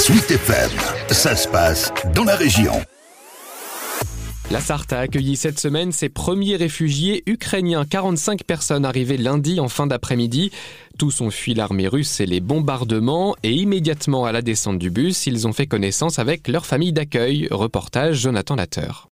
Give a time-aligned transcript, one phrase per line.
[0.00, 0.70] Suite FM,
[1.10, 2.72] ça se passe dans la région.
[4.50, 7.84] La Sarthe a accueilli cette semaine ses premiers réfugiés ukrainiens.
[7.84, 10.52] 45 personnes arrivées lundi en fin d'après-midi.
[10.98, 15.26] Tous ont fui l'armée russe et les bombardements et immédiatement à la descente du bus,
[15.26, 17.46] ils ont fait connaissance avec leur famille d'accueil.
[17.50, 19.09] Reportage Jonathan Latteur.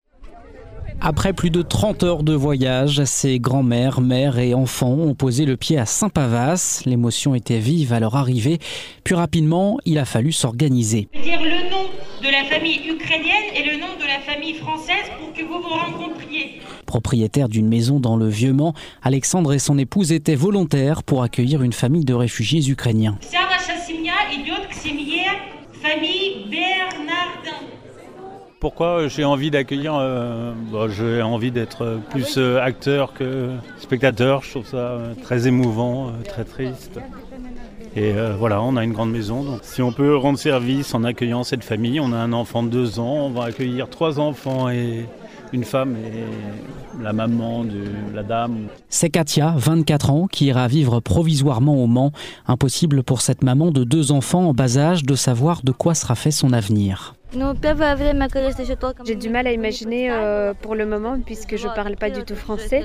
[1.01, 5.57] Après plus de 30 heures de voyage, ces grands-mères, mères et enfants ont posé le
[5.57, 6.82] pied à Saint-Pavas.
[6.87, 8.59] L'émotion était vive à leur arrivée.
[9.05, 11.08] Puis rapidement, il a fallu s'organiser.
[11.22, 11.86] Dire le nom
[12.21, 15.69] de la famille ukrainienne et le nom de la famille française pour que vous vous
[15.69, 16.61] rencontriez.
[16.85, 21.72] Propriétaire d'une maison dans le Vieux-Mans, Alexandre et son épouse étaient volontaires pour accueillir une
[21.72, 23.19] famille de réfugiés ukrainiens.
[25.80, 27.78] Famille Bernardin.
[28.61, 34.42] Pourquoi j'ai envie d'accueillir euh, bah, J'ai envie d'être plus euh, acteur que spectateur.
[34.42, 36.98] Je trouve ça euh, très émouvant, très triste.
[37.97, 39.42] Et voilà, on a une grande maison.
[39.42, 42.68] Donc si on peut rendre service en accueillant cette famille, on a un enfant de
[42.68, 45.06] deux ans, on va accueillir trois enfants et
[45.52, 48.68] une femme et la maman de la dame.
[48.88, 52.12] C'est Katia, 24 ans, qui ira vivre provisoirement au Mans.
[52.46, 56.14] Impossible pour cette maman de deux enfants en bas âge de savoir de quoi sera
[56.14, 57.17] fait son avenir.
[59.04, 62.24] J'ai du mal à imaginer euh, pour le moment puisque je ne parle pas du
[62.24, 62.84] tout français.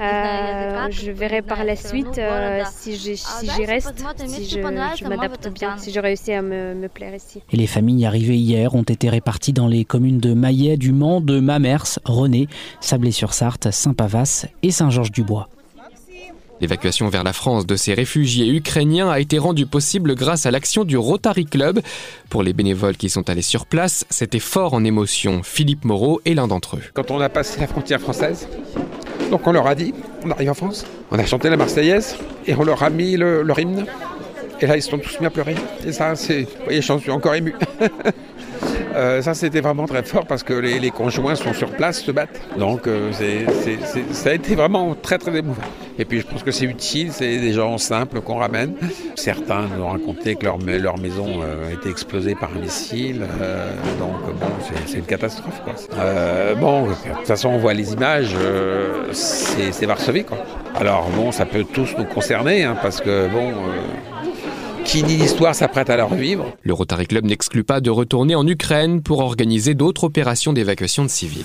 [0.00, 5.76] Euh, je verrai par la suite euh, si j'y si reste, si je, m'adapte bien,
[5.76, 7.42] si je réussis à me, me, plaire ici.
[7.52, 11.20] Et les familles arrivées hier ont été réparties dans les communes de Maillet, du Mans,
[11.20, 12.48] de Mamers, René,
[12.80, 15.48] Sablé-sur-Sarthe, Saint-Pavas et Saint-Georges-du-Bois.
[16.60, 20.84] L'évacuation vers la France de ces réfugiés ukrainiens a été rendue possible grâce à l'action
[20.84, 21.80] du Rotary Club.
[22.28, 25.42] Pour les bénévoles qui sont allés sur place, c'était fort en émotion.
[25.42, 26.82] Philippe Moreau est l'un d'entre eux.
[26.92, 28.46] Quand on a passé la frontière française,
[29.30, 29.94] donc on leur a dit,
[30.24, 33.42] on arrive en France, on a chanté la Marseillaise et on leur a mis le,
[33.42, 33.86] leur hymne.
[34.60, 35.54] Et là, ils se sont tous mis à pleurer.
[35.86, 36.42] Et ça, c'est.
[36.42, 37.54] Vous voyez, j'en suis encore ému.
[38.94, 42.40] Euh, ça, c'était vraiment très fort parce que les, conjoints sont sur place, se battent.
[42.58, 43.12] Donc, euh,
[44.10, 45.62] ça a été vraiment très, très émouvant.
[46.00, 48.72] Et puis, je pense que c'est utile, c'est des gens simples qu'on ramène.
[49.16, 50.58] Certains nous ont raconté que leur,
[50.98, 53.20] maison euh, a été explosée par un missile.
[53.98, 54.46] donc, bon,
[54.86, 55.60] c'est une catastrophe.
[56.58, 58.34] bon, de toute façon, on voit les images,
[59.12, 60.24] c'est Varsovie.
[60.24, 60.38] Quoi.
[60.74, 63.52] Alors, bon, ça peut tous nous concerner hein, parce que, bon
[64.84, 66.52] qui ni l'histoire s'apprête à la revivre.
[66.62, 71.08] Le Rotary Club n'exclut pas de retourner en Ukraine pour organiser d'autres opérations d'évacuation de
[71.08, 71.44] civils.